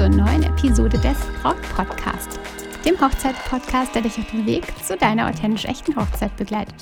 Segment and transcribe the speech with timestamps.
[0.00, 2.40] zur neuen Episode des Rock Podcast,
[2.86, 6.74] dem Hochzeitspodcast, der dich auf dem Weg zu deiner authentisch echten Hochzeit begleitet.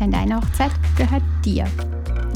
[0.00, 1.64] Denn deine Hochzeit gehört dir.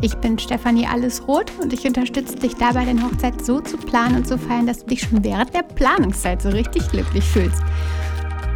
[0.02, 4.28] Ich bin Stefanie Allesroth und ich unterstütze dich dabei, deine Hochzeit so zu planen und
[4.28, 7.60] zu feiern, dass du dich schon während der Planungszeit so richtig glücklich fühlst.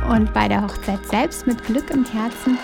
[0.08, 2.56] Und bei der Hochzeit selbst mit Glück im Herzen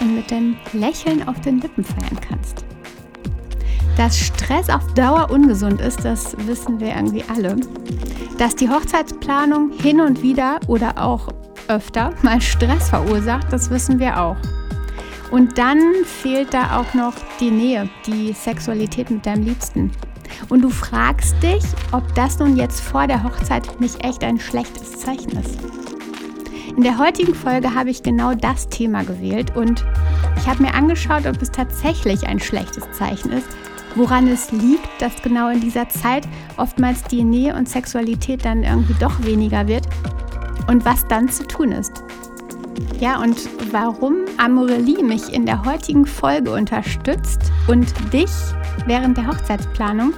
[0.00, 2.64] und mit dem Lächeln auf den Lippen feiern kannst.
[3.98, 7.56] Dass Stress auf Dauer ungesund ist, das wissen wir irgendwie alle.
[8.38, 11.28] Dass die Hochzeitsplanung hin und wieder oder auch
[11.66, 14.36] öfter mal Stress verursacht, das wissen wir auch.
[15.32, 19.90] Und dann fehlt da auch noch die Nähe, die Sexualität mit deinem Liebsten.
[20.48, 24.92] Und du fragst dich, ob das nun jetzt vor der Hochzeit nicht echt ein schlechtes
[25.00, 25.58] Zeichen ist.
[26.76, 29.84] In der heutigen Folge habe ich genau das Thema gewählt und
[30.36, 33.48] ich habe mir angeschaut, ob es tatsächlich ein schlechtes Zeichen ist,
[33.94, 38.94] woran es liegt, dass genau in dieser Zeit oftmals die Nähe und Sexualität dann irgendwie
[39.00, 39.86] doch weniger wird
[40.68, 42.04] und was dann zu tun ist.
[43.00, 48.30] Ja, und warum Amorelie mich in der heutigen Folge unterstützt und dich
[48.86, 50.12] während der Hochzeitsplanung,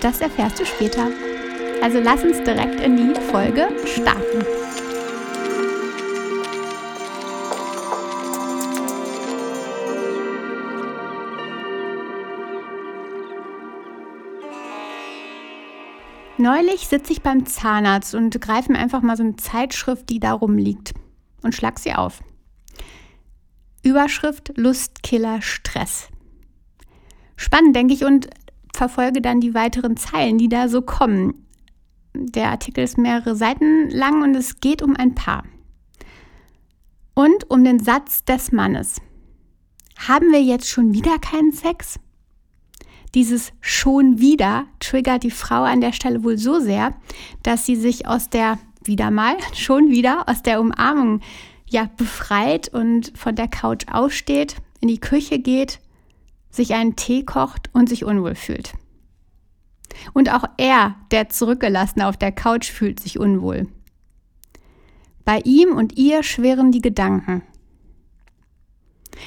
[0.00, 1.08] das erfährst du später.
[1.82, 4.59] Also lass uns direkt in die Folge starten.
[16.40, 20.32] Neulich sitze ich beim Zahnarzt und greife mir einfach mal so eine Zeitschrift, die da
[20.32, 20.94] rumliegt
[21.42, 22.22] und schlag sie auf.
[23.82, 26.08] Überschrift Lustkiller Stress.
[27.36, 28.30] Spannend, denke ich, und
[28.72, 31.46] verfolge dann die weiteren Zeilen, die da so kommen.
[32.14, 35.44] Der Artikel ist mehrere Seiten lang und es geht um ein Paar.
[37.12, 39.02] Und um den Satz des Mannes.
[40.08, 42.00] Haben wir jetzt schon wieder keinen Sex?
[43.14, 46.94] Dieses schon wieder triggert die Frau an der Stelle wohl so sehr,
[47.42, 51.20] dass sie sich aus der, wieder mal, schon wieder aus der Umarmung
[51.68, 55.80] ja befreit und von der Couch aussteht, in die Küche geht,
[56.50, 58.72] sich einen Tee kocht und sich unwohl fühlt.
[60.12, 63.68] Und auch er, der Zurückgelassene auf der Couch, fühlt sich unwohl.
[65.24, 67.42] Bei ihm und ihr schwirren die Gedanken.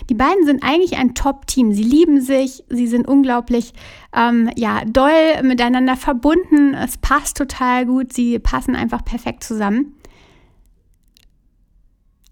[0.10, 1.74] Die beiden sind eigentlich ein Top-Team.
[1.74, 3.74] Sie lieben sich, sie sind unglaublich
[4.16, 6.74] ähm, ja, doll miteinander verbunden.
[6.74, 9.96] Es passt total gut, sie passen einfach perfekt zusammen.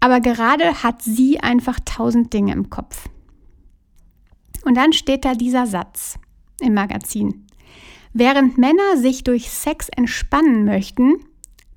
[0.00, 3.08] Aber gerade hat sie einfach tausend Dinge im Kopf.
[4.64, 6.18] Und dann steht da dieser Satz
[6.60, 7.46] im Magazin.
[8.12, 11.14] Während Männer sich durch Sex entspannen möchten,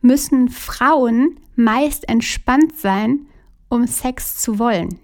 [0.01, 3.27] müssen Frauen meist entspannt sein,
[3.69, 4.99] um Sex zu wollen.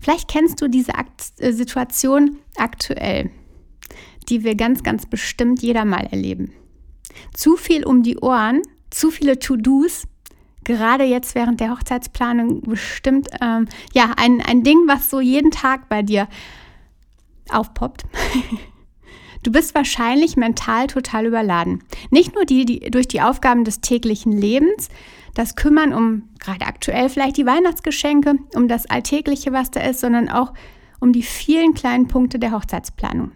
[0.00, 3.30] Vielleicht kennst du diese Akt äh, Situation aktuell,
[4.28, 6.52] die wir ganz, ganz bestimmt jeder mal erleben.
[7.32, 10.04] Zu viel um die Ohren, zu viele To-Dos,
[10.64, 15.88] gerade jetzt während der Hochzeitsplanung bestimmt ähm, ja ein, ein Ding, was so jeden Tag
[15.88, 16.28] bei dir
[17.50, 18.04] aufpoppt.
[19.44, 21.84] Du bist wahrscheinlich mental total überladen.
[22.10, 24.88] Nicht nur die, die durch die Aufgaben des täglichen Lebens,
[25.34, 30.30] das Kümmern um gerade aktuell vielleicht die Weihnachtsgeschenke, um das Alltägliche, was da ist, sondern
[30.30, 30.54] auch
[30.98, 33.32] um die vielen kleinen Punkte der Hochzeitsplanung.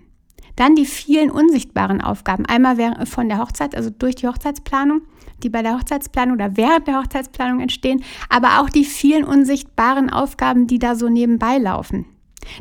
[0.57, 2.47] Dann die vielen unsichtbaren Aufgaben.
[2.47, 5.03] Einmal von der Hochzeit, also durch die Hochzeitsplanung,
[5.43, 10.67] die bei der Hochzeitsplanung oder während der Hochzeitsplanung entstehen, aber auch die vielen unsichtbaren Aufgaben,
[10.67, 12.07] die da so nebenbei laufen,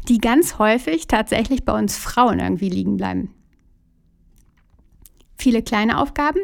[0.10, 3.34] die ganz häufig tatsächlich bei uns Frauen irgendwie liegen bleiben.
[5.38, 6.40] Viele kleine Aufgaben,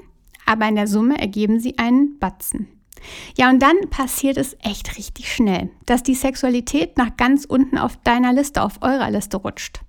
[0.45, 2.67] aber in der Summe ergeben sie einen Batzen.
[3.37, 7.97] Ja, und dann passiert es echt richtig schnell, dass die Sexualität nach ganz unten auf
[7.97, 9.81] deiner Liste, auf eurer Liste rutscht.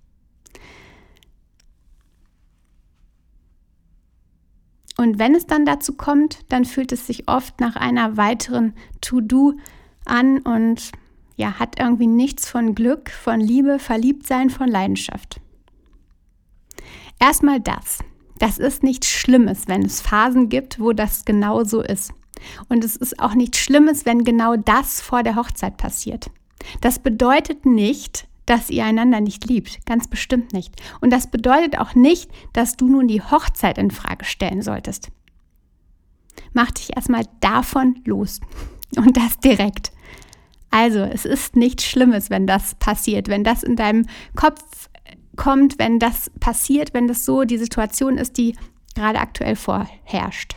[4.96, 9.54] Und wenn es dann dazu kommt, dann fühlt es sich oft nach einer weiteren To-Do
[10.04, 10.92] an und
[11.36, 15.40] ja, hat irgendwie nichts von Glück, von Liebe, Verliebtsein, von Leidenschaft.
[17.18, 17.98] Erstmal das.
[18.44, 22.12] Das ist nichts Schlimmes, wenn es Phasen gibt, wo das genau so ist.
[22.68, 26.30] Und es ist auch nichts Schlimmes, wenn genau das vor der Hochzeit passiert.
[26.82, 30.74] Das bedeutet nicht, dass ihr einander nicht liebt, ganz bestimmt nicht.
[31.00, 35.08] Und das bedeutet auch nicht, dass du nun die Hochzeit in Frage stellen solltest.
[36.52, 38.40] Mach dich erstmal davon los
[38.98, 39.90] und das direkt.
[40.70, 44.04] Also, es ist nichts Schlimmes, wenn das passiert, wenn das in deinem
[44.36, 44.90] Kopf
[45.36, 48.56] kommt, wenn das passiert, wenn das so die Situation ist, die
[48.94, 50.56] gerade aktuell vorherrscht.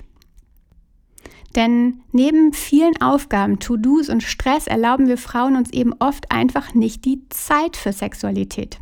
[1.55, 7.05] Denn neben vielen Aufgaben, To-Dos und Stress erlauben wir Frauen uns eben oft einfach nicht
[7.05, 8.79] die Zeit für Sexualität.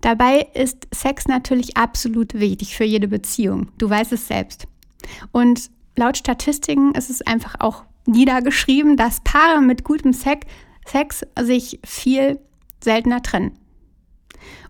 [0.00, 3.68] Dabei ist Sex natürlich absolut wichtig für jede Beziehung.
[3.76, 4.66] Du weißt es selbst.
[5.32, 10.46] Und laut Statistiken ist es einfach auch niedergeschrieben, dass Paare mit gutem Sex,
[10.86, 12.40] Sex sich viel
[12.82, 13.52] seltener trennen.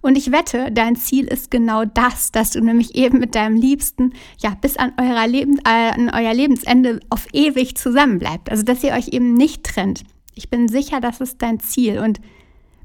[0.03, 4.15] Und ich wette, dein Ziel ist genau das, dass du nämlich eben mit deinem Liebsten
[4.39, 8.51] ja bis an, eurer Leben, äh, an euer Lebensende auf ewig zusammenbleibt.
[8.51, 10.05] Also dass ihr euch eben nicht trennt.
[10.35, 11.99] Ich bin sicher, das ist dein Ziel.
[11.99, 12.21] Und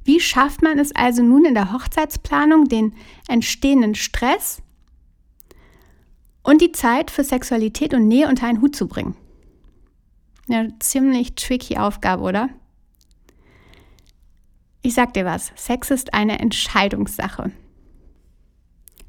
[0.04, 2.94] wie schafft man es also nun in der Hochzeitsplanung, den
[3.30, 4.62] entstehenden Stress
[6.44, 9.16] und die Zeit für Sexualität und Nähe unter einen Hut zu bringen?
[10.48, 12.50] Ja, ziemlich tricky Aufgabe, oder?
[14.86, 17.52] Ich sag dir was, Sex ist eine Entscheidungssache.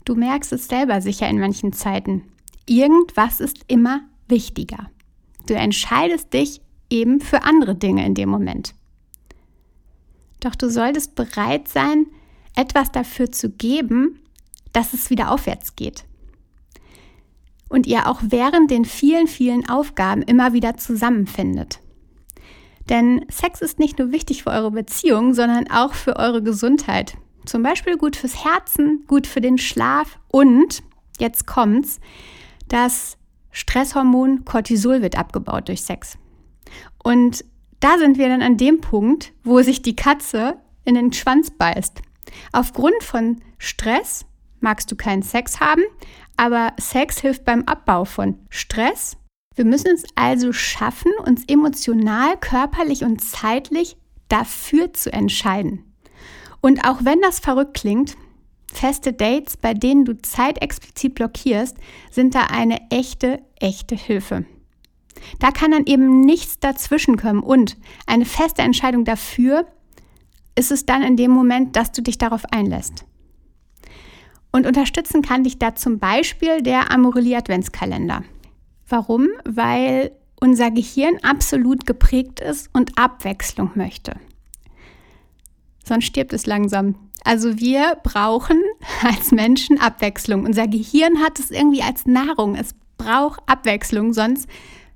[0.06, 2.22] Du merkst es selber sicher in manchen Zeiten.
[2.64, 4.88] Irgendwas ist immer wichtiger.
[5.46, 8.74] Du entscheidest dich eben für andere Dinge in dem Moment.
[10.40, 12.06] Doch du solltest bereit sein,
[12.54, 14.20] etwas dafür zu geben,
[14.72, 16.04] dass es wieder aufwärts geht.
[17.68, 21.80] Und ihr auch während den vielen, vielen Aufgaben immer wieder zusammenfindet.
[22.88, 27.16] Denn Sex ist nicht nur wichtig für eure Beziehung, sondern auch für eure Gesundheit.
[27.44, 30.82] Zum Beispiel gut fürs Herzen, gut für den Schlaf und,
[31.18, 32.00] jetzt kommt's,
[32.68, 33.16] das
[33.50, 36.18] Stresshormon Cortisol wird abgebaut durch Sex.
[37.02, 37.44] Und
[37.80, 42.02] da sind wir dann an dem Punkt, wo sich die Katze in den Schwanz beißt.
[42.52, 44.26] Aufgrund von Stress
[44.60, 45.82] magst du keinen Sex haben,
[46.36, 49.16] aber Sex hilft beim Abbau von Stress
[49.56, 53.96] wir müssen es also schaffen, uns emotional, körperlich und zeitlich
[54.28, 55.82] dafür zu entscheiden.
[56.60, 58.16] Und auch wenn das verrückt klingt,
[58.72, 61.76] feste Dates, bei denen du Zeit explizit blockierst,
[62.10, 64.44] sind da eine echte, echte Hilfe.
[65.38, 67.76] Da kann dann eben nichts dazwischen kommen und
[68.06, 69.66] eine feste Entscheidung dafür
[70.54, 73.04] ist es dann in dem Moment, dass du dich darauf einlässt.
[74.52, 78.24] Und unterstützen kann dich da zum Beispiel der Amorelie Adventskalender.
[78.88, 79.28] Warum?
[79.44, 84.16] Weil unser Gehirn absolut geprägt ist und Abwechslung möchte.
[85.84, 86.96] Sonst stirbt es langsam.
[87.24, 88.62] Also wir brauchen
[89.02, 90.44] als Menschen Abwechslung.
[90.44, 92.54] Unser Gehirn hat es irgendwie als Nahrung.
[92.54, 94.48] Es braucht Abwechslung, sonst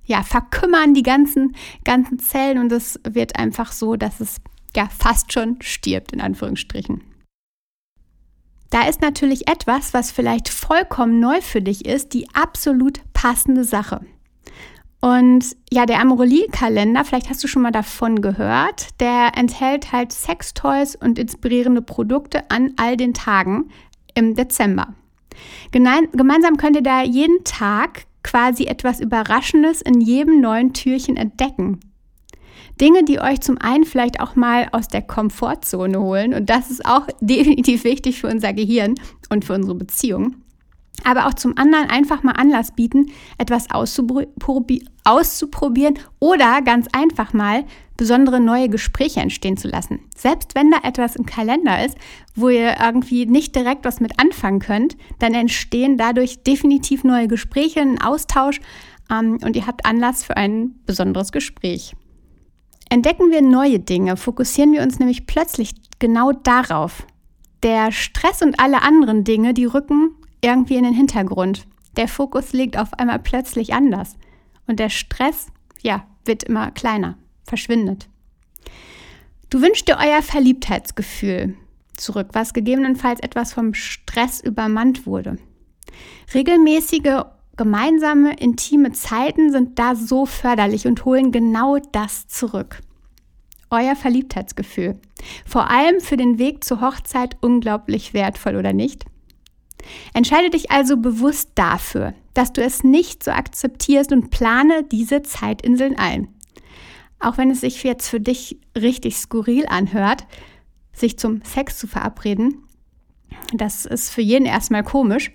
[0.05, 1.55] ja, verkümmern die ganzen,
[1.85, 4.41] ganzen Zellen und es wird einfach so, dass es
[4.75, 7.03] ja fast schon stirbt, in Anführungsstrichen.
[8.71, 14.01] Da ist natürlich etwas, was vielleicht vollkommen neu für dich ist, die absolut passende Sache.
[15.03, 20.97] Und ja, der Amorelie-Kalender, vielleicht hast du schon mal davon gehört, der enthält halt Sextoys
[20.97, 23.71] und inspirierende Produkte an all den Tagen
[24.15, 24.95] im Dezember.
[25.71, 31.81] Gemeinsam könnt ihr da jeden Tag quasi etwas Überraschendes in jedem neuen Türchen entdecken.
[32.81, 36.33] Dinge, die euch zum einen vielleicht auch mal aus der Komfortzone holen.
[36.33, 38.95] Und das ist auch definitiv wichtig für unser Gehirn
[39.29, 40.37] und für unsere Beziehung.
[41.05, 47.65] Aber auch zum anderen einfach mal Anlass bieten, etwas auszuprobieren oder ganz einfach mal
[47.97, 50.01] besondere neue Gespräche entstehen zu lassen.
[50.17, 51.99] Selbst wenn da etwas im Kalender ist,
[52.35, 57.81] wo ihr irgendwie nicht direkt was mit anfangen könnt, dann entstehen dadurch definitiv neue Gespräche,
[57.81, 58.61] ein Austausch
[59.11, 61.95] ähm, und ihr habt Anlass für ein besonderes Gespräch.
[62.89, 67.07] Entdecken wir neue Dinge, fokussieren wir uns nämlich plötzlich genau darauf.
[67.63, 71.67] Der Stress und alle anderen Dinge, die rücken irgendwie in den Hintergrund.
[71.97, 74.17] Der Fokus liegt auf einmal plötzlich anders.
[74.67, 75.49] Und der Stress,
[75.83, 78.09] ja, wird immer kleiner, verschwindet.
[79.51, 81.57] Du wünschst dir euer Verliebtheitsgefühl
[81.97, 85.39] zurück, was gegebenenfalls etwas vom Stress übermannt wurde.
[86.33, 87.25] Regelmäßige
[87.57, 92.81] Gemeinsame, intime Zeiten sind da so förderlich und holen genau das zurück.
[93.69, 94.99] Euer Verliebtheitsgefühl.
[95.45, 99.05] Vor allem für den Weg zur Hochzeit unglaublich wertvoll, oder nicht?
[100.15, 105.99] Entscheide dich also bewusst dafür, dass du es nicht so akzeptierst und plane diese Zeitinseln
[105.99, 106.29] ein.
[107.19, 110.27] Auch wenn es sich jetzt für dich richtig skurril anhört,
[110.93, 112.65] sich zum Sex zu verabreden,
[113.53, 115.33] das ist für jeden erstmal komisch,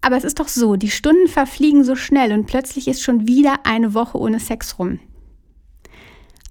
[0.00, 3.66] aber es ist doch so, die Stunden verfliegen so schnell und plötzlich ist schon wieder
[3.66, 5.00] eine Woche ohne Sex rum.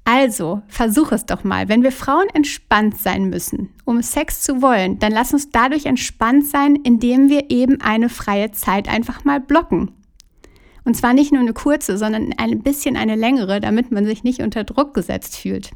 [0.09, 1.67] Also, versuch es doch mal.
[1.67, 6.47] Wenn wir Frauen entspannt sein müssen, um Sex zu wollen, dann lass uns dadurch entspannt
[6.47, 9.91] sein, indem wir eben eine freie Zeit einfach mal blocken.
[10.85, 14.41] Und zwar nicht nur eine kurze, sondern ein bisschen eine längere, damit man sich nicht
[14.41, 15.71] unter Druck gesetzt fühlt.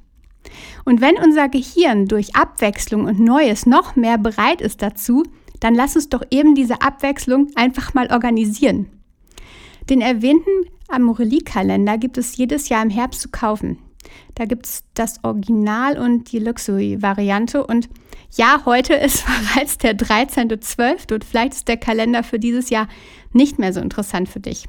[0.85, 5.25] Und wenn unser Gehirn durch Abwechslung und Neues noch mehr bereit ist dazu,
[5.59, 8.87] dann lass uns doch eben diese Abwechslung einfach mal organisieren.
[9.89, 13.77] Den erwähnten Amorelie-Kalender gibt es jedes Jahr im Herbst zu kaufen.
[14.35, 17.65] Da gibt es das Original und die Luxury-Variante.
[17.65, 17.89] Und
[18.35, 21.13] ja, heute ist bereits der 13.12.
[21.13, 22.87] und vielleicht ist der Kalender für dieses Jahr
[23.33, 24.67] nicht mehr so interessant für dich.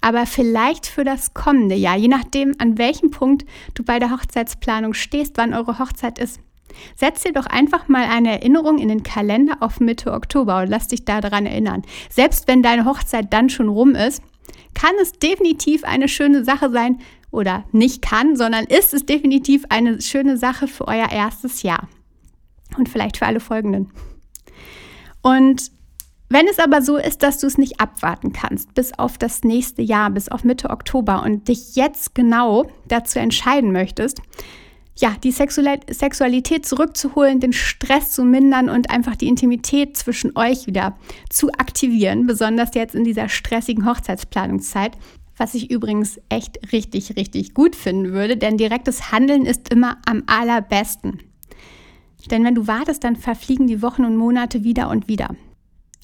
[0.00, 4.94] Aber vielleicht für das kommende Jahr, je nachdem, an welchem Punkt du bei der Hochzeitsplanung
[4.94, 6.40] stehst, wann eure Hochzeit ist.
[6.96, 10.88] Setz dir doch einfach mal eine Erinnerung in den Kalender auf Mitte Oktober und lass
[10.88, 11.82] dich daran erinnern.
[12.10, 14.22] Selbst wenn deine Hochzeit dann schon rum ist,
[14.74, 16.98] kann es definitiv eine schöne Sache sein,
[17.32, 21.88] oder nicht kann, sondern ist es definitiv eine schöne Sache für euer erstes Jahr
[22.78, 23.90] und vielleicht für alle folgenden.
[25.22, 25.72] Und
[26.28, 29.82] wenn es aber so ist, dass du es nicht abwarten kannst bis auf das nächste
[29.82, 34.22] Jahr, bis auf Mitte Oktober und dich jetzt genau dazu entscheiden möchtest,
[34.96, 40.96] ja, die Sexualität zurückzuholen, den Stress zu mindern und einfach die Intimität zwischen euch wieder
[41.30, 44.92] zu aktivieren, besonders jetzt in dieser stressigen Hochzeitsplanungszeit.
[45.36, 50.22] Was ich übrigens echt richtig, richtig gut finden würde, denn direktes Handeln ist immer am
[50.26, 51.18] allerbesten.
[52.30, 55.34] Denn wenn du wartest, dann verfliegen die Wochen und Monate wieder und wieder.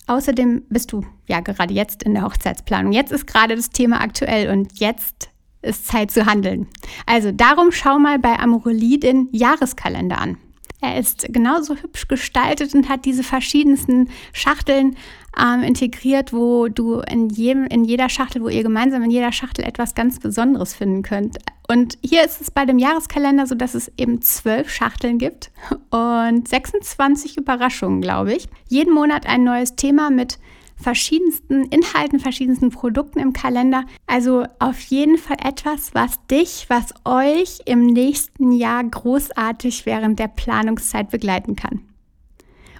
[0.06, 2.92] Außerdem bist du ja gerade jetzt in der Hochzeitsplanung.
[2.92, 5.30] Jetzt ist gerade das Thema aktuell und jetzt
[5.60, 6.66] ist Zeit zu handeln.
[7.06, 10.38] Also darum schau mal bei Amorelie den Jahreskalender an.
[10.80, 14.96] Er ist genauso hübsch gestaltet und hat diese verschiedensten Schachteln
[15.36, 19.64] ähm, integriert, wo du in, jedem, in jeder Schachtel, wo ihr gemeinsam in jeder Schachtel
[19.64, 21.38] etwas ganz Besonderes finden könnt.
[21.68, 25.50] Und hier ist es bei dem Jahreskalender so, dass es eben zwölf Schachteln gibt
[25.90, 28.48] und 26 Überraschungen, glaube ich.
[28.68, 30.38] Jeden Monat ein neues Thema mit
[30.80, 33.84] verschiedensten Inhalten, verschiedensten Produkten im Kalender.
[34.06, 40.28] Also auf jeden Fall etwas, was dich, was euch im nächsten Jahr großartig während der
[40.28, 41.80] Planungszeit begleiten kann.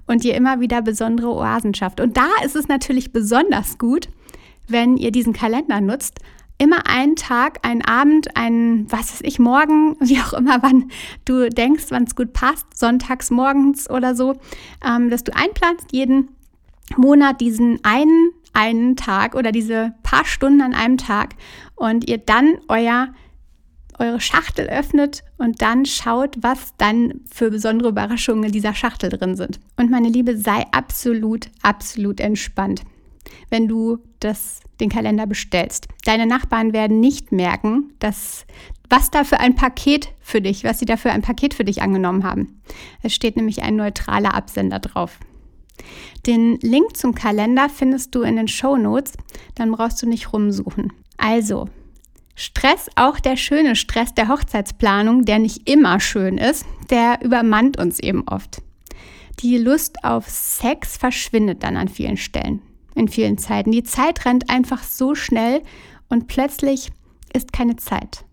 [0.07, 2.01] Und ihr immer wieder besondere Oasen schafft.
[2.01, 4.09] Und da ist es natürlich besonders gut,
[4.69, 6.21] wenn ihr diesen Kalender nutzt,
[6.59, 10.91] immer einen Tag, einen Abend, einen, was weiß ich, morgen, wie auch immer, wann
[11.25, 14.37] du denkst, wann es gut passt, sonntags morgens oder so,
[14.85, 16.31] ähm, dass du einplanst, jeden
[16.97, 21.35] Monat diesen einen, einen Tag oder diese paar Stunden an einem Tag
[21.77, 23.09] und ihr dann euer
[23.99, 29.37] eure Schachtel öffnet und dann schaut, was dann für besondere Überraschungen in dieser Schachtel drin
[29.37, 29.59] sind.
[29.77, 32.83] Und meine Liebe, sei absolut, absolut entspannt,
[33.51, 35.89] wenn du das, den Kalender bestellst.
[36.05, 38.47] Deine Nachbarn werden nicht merken, dass
[38.91, 41.83] was da für ein Paket für dich, was sie da für ein Paket für dich
[41.83, 42.63] angenommen haben.
[43.03, 45.19] Es steht nämlich ein neutraler Absender drauf.
[46.27, 49.13] Den Link zum Kalender findest du in den Show Notes,
[49.55, 50.93] dann brauchst du nicht rumsuchen.
[51.17, 51.69] Also,
[52.35, 57.99] Stress, auch der schöne Stress der Hochzeitsplanung, der nicht immer schön ist, der übermannt uns
[57.99, 58.63] eben oft.
[59.41, 62.63] Die Lust auf Sex verschwindet dann an vielen Stellen,
[62.95, 63.73] in vielen Zeiten.
[63.73, 65.63] Die Zeit rennt einfach so schnell
[66.09, 66.91] und plötzlich
[67.33, 68.25] ist keine Zeit.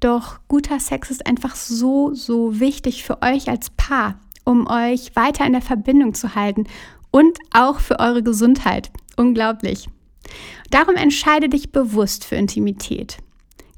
[0.00, 5.46] Doch guter Sex ist einfach so, so wichtig für euch als Paar um euch weiter
[5.46, 6.64] in der Verbindung zu halten
[7.10, 8.90] und auch für eure Gesundheit.
[9.16, 9.88] Unglaublich.
[10.70, 13.18] Darum entscheide dich bewusst für Intimität.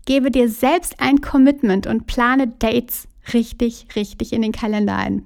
[0.06, 5.22] Gebe dir selbst ein Commitment und plane Dates richtig, richtig in den Kalender ein.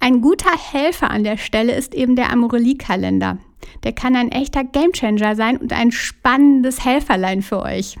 [0.00, 3.38] Ein guter Helfer an der Stelle ist eben der Amorelie-Kalender.
[3.84, 7.96] Der kann ein echter Gamechanger sein und ein spannendes Helferlein für euch.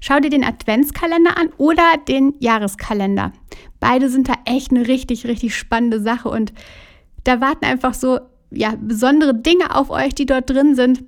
[0.00, 3.32] Schau dir den Adventskalender an oder den Jahreskalender.
[3.80, 6.52] Beide sind da echt eine richtig, richtig spannende Sache und
[7.24, 8.20] da warten einfach so
[8.50, 11.04] ja, besondere Dinge auf euch, die dort drin sind.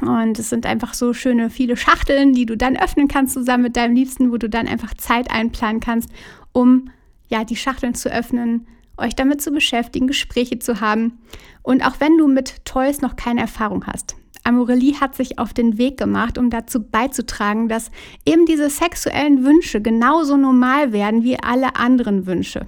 [0.00, 3.76] Und es sind einfach so schöne viele Schachteln, die du dann öffnen kannst zusammen mit
[3.76, 6.08] deinem Liebsten, wo du dann einfach Zeit einplanen kannst,
[6.52, 6.90] um
[7.28, 11.18] ja die Schachteln zu öffnen, euch damit zu beschäftigen, Gespräche zu haben.
[11.62, 14.16] Und auch wenn du mit Toys noch keine Erfahrung hast,
[14.50, 17.90] Amorelie hat sich auf den Weg gemacht, um dazu beizutragen, dass
[18.26, 22.66] eben diese sexuellen Wünsche genauso normal werden wie alle anderen Wünsche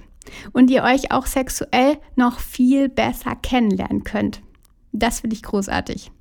[0.53, 4.41] und ihr euch auch sexuell noch viel besser kennenlernen könnt.
[4.93, 6.11] Das finde ich großartig.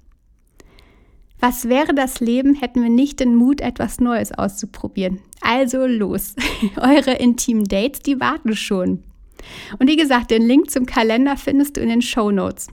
[1.39, 5.21] Was wäre das Leben, hätten wir nicht den Mut, etwas Neues auszuprobieren?
[5.41, 6.35] Also los,
[6.77, 9.05] eure intimen Dates, die warten schon.
[9.79, 12.69] Und wie gesagt, den Link zum Kalender findest du in den Show Notes.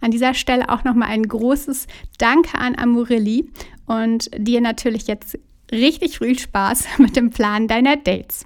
[0.00, 1.86] An dieser Stelle auch nochmal ein großes
[2.18, 3.50] Danke an Amorelli
[3.86, 5.38] und dir natürlich jetzt
[5.72, 8.44] richtig viel Spaß mit dem Plan deiner Dates.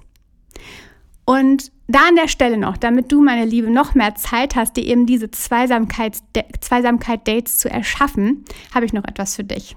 [1.25, 4.83] Und da an der Stelle noch, damit du, meine Liebe, noch mehr Zeit hast, dir
[4.83, 9.75] eben diese Zweisamkeit-Dates zu erschaffen, habe ich noch etwas für dich.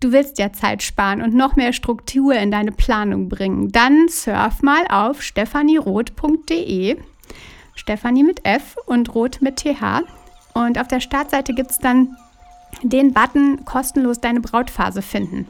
[0.00, 3.72] Du willst ja Zeit sparen und noch mehr Struktur in deine Planung bringen.
[3.72, 6.98] Dann surf mal auf stephanieroth.de
[7.78, 10.02] Stefanie mit F und Rot mit TH.
[10.52, 12.16] Und auf der Startseite gibt es dann
[12.82, 15.46] den Button kostenlos deine Brautphase finden.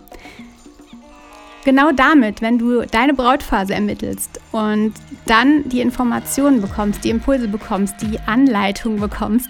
[1.65, 4.95] genau damit, wenn du deine Brautphase ermittelst und
[5.27, 9.49] dann die Informationen bekommst, die Impulse bekommst, die Anleitung bekommst,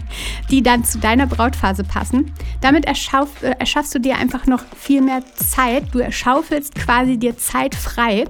[0.50, 5.00] die dann zu deiner Brautphase passen, damit erschaff, äh, erschaffst du dir einfach noch viel
[5.02, 5.84] mehr Zeit.
[5.92, 8.24] Du erschaufelst quasi dir Zeit frei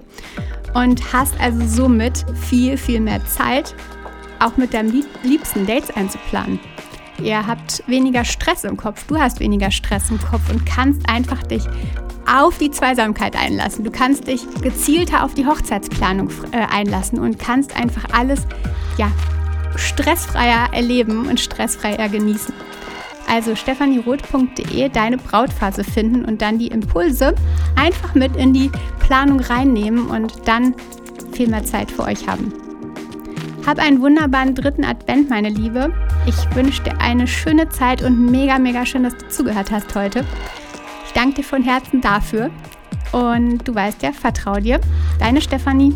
[0.74, 3.74] und hast also somit viel, viel mehr Zeit,
[4.38, 6.58] auch mit deinem liebsten Dates einzuplanen.
[7.22, 11.42] Ihr habt weniger Stress im Kopf, du hast weniger Stress im Kopf und kannst einfach
[11.42, 11.64] dich
[12.26, 13.84] auf die Zweisamkeit einlassen.
[13.84, 18.46] Du kannst dich gezielter auf die Hochzeitsplanung äh, einlassen und kannst einfach alles
[18.96, 19.10] ja,
[19.76, 22.54] stressfreier erleben und stressfreier genießen.
[23.30, 27.34] Also stephanieroth.de deine Brautphase finden und dann die Impulse
[27.76, 30.74] einfach mit in die Planung reinnehmen und dann
[31.32, 32.52] viel mehr Zeit für euch haben.
[33.64, 35.94] Hab einen wunderbaren dritten Advent, meine Liebe.
[36.26, 40.24] Ich wünsche dir eine schöne Zeit und mega, mega schön, dass du zugehört hast heute.
[41.06, 42.50] Ich danke dir von Herzen dafür.
[43.12, 44.80] Und du weißt ja, vertrau dir.
[45.18, 45.94] Deine Stefanie.